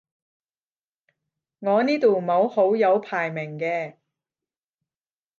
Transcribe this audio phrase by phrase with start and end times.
[1.59, 3.97] 我呢度冇好友排名嘅